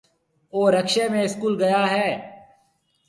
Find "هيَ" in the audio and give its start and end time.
1.93-2.09